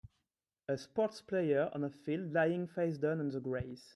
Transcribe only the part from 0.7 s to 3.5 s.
sports player on a field lying face down on the